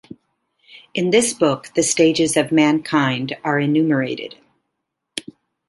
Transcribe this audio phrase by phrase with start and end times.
[0.95, 4.35] In this book the stages of mankind are enumerated.